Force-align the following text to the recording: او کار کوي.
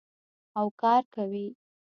او 0.59 0.67
کار 0.81 1.01
کوي. 1.13 1.47